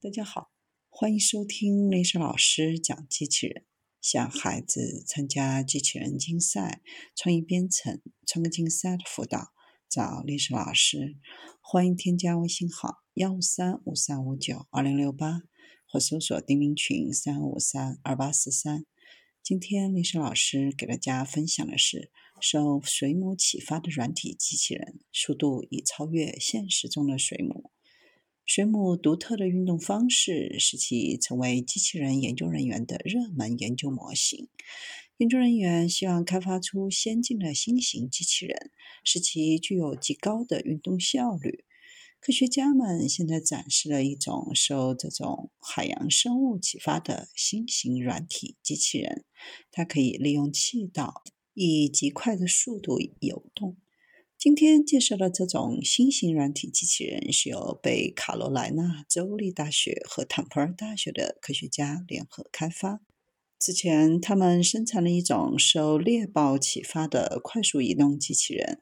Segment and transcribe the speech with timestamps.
[0.00, 0.52] 大家好，
[0.88, 3.66] 欢迎收听历史老师讲机器人。
[4.00, 6.82] 想孩子参加机器人竞赛、
[7.16, 9.48] 创意编程、创客竞赛的辅导，
[9.90, 11.16] 找历史老师。
[11.60, 15.42] 欢迎添加微信号幺五三五三五九二零六八，
[15.84, 18.86] 或搜索钉钉群三五三二八四三。
[19.42, 27.72] 今天历史老师给大家分享的是受水母启发的软体机器人，速度已超越现实中的水母。
[28.48, 34.48] 水母独特的运动方式使其成为机器人研究人员的热门研究模型。
[35.18, 38.70] 研究人员希望开发出先进的新型机器人，
[39.04, 41.66] 使其具有极高的运动效率。
[42.20, 49.26] 科学家们现在展示了一种受这种海洋生物启发的新型软体机器人，
[49.70, 51.22] 它可以利用气道
[51.52, 53.76] 以极快的速度游动。
[54.38, 63.00] 今天介绍的这种新型软体机器人是由北卡罗来纳州立大学和坦普尔大学的科学家联合开发。
[63.58, 68.78] 之前，他们生产了一种受猎豹启发的快速移动机器人。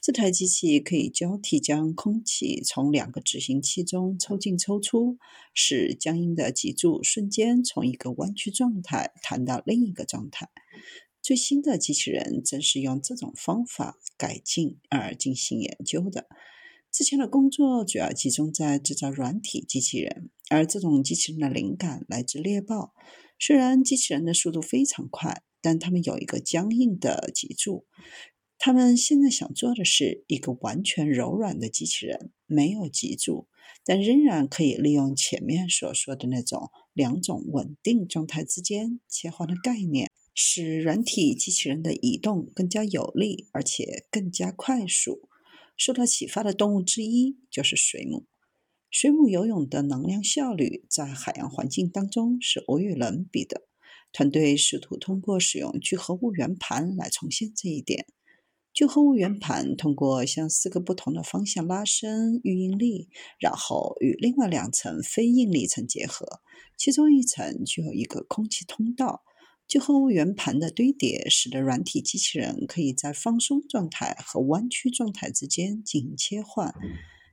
[0.00, 5.18] 这台机器可以交替将空气从两个执行器中抽进抽出，
[5.52, 10.48] 使僵硬的脊柱瞬间从一个弯曲状态弹到另一个状态。
[11.24, 16.28] 最新的机器人正是用这种方法改进而进行研究的。
[16.92, 22.92] 之前的工作主要集中在制造软体机器人，而这种机器人的灵感来自猎豹。
[23.38, 27.86] 虽然机器人的速度非常快，但它们有一个僵硬的脊柱。
[28.58, 33.48] 他们现在想做的是一个完全柔软的机器人，没有脊柱，
[33.82, 40.10] 但仍然可以利用前面所说的那种两种稳定状态之间切换的概念。
[40.34, 45.28] 使软体机器人的移动更加有力，而且更加快速。
[45.76, 48.26] 受到启发的动物之一就是水母。
[48.90, 53.62] 水母游泳的能量效率在海洋环境当中是无与伦比的。
[54.12, 58.06] 团队试图通过使用聚合物圆盘来重现这一点。
[58.72, 63.08] 聚合物圆盘通过向四个不同的方向拉伸预应力，
[63.40, 66.40] 然后与另外两层非应力层结合，
[66.76, 69.22] 其中一层具有一个空气通道。
[69.66, 76.72] 聚合物圆盘的堆叠，使得软体机器人可以在放松状态和弯曲状态之间进行切换。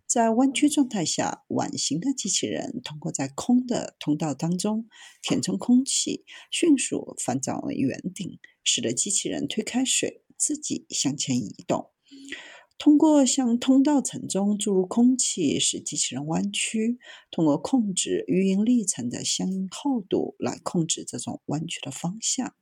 [0.07, 4.87] 在弯曲状态下，碗形的机器人通过在空的通道当中
[5.21, 11.90] 填充空气，迅速翻转为圆顶，使得机器人推开水，自己向前移动。
[12.81, 16.97] 通过向通道层中注入空气，使机器人弯曲；
[17.29, 22.55] 通过控制预应力层的相应厚度来控制这种弯曲的方向。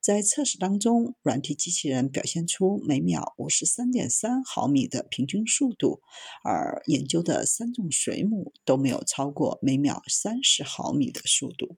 [0.00, 6.02] 在测试当中，软体机器人表现出每秒五十三点三毫米的平均速度，
[6.44, 11.66] 而研究的三种水母都没有超过每秒三十毫米的速度。